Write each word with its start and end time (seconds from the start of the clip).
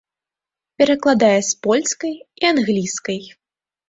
Перакладае 0.81 1.41
з 1.49 1.59
польскай 1.65 2.13
і 2.15 2.43
англійскай. 2.53 3.21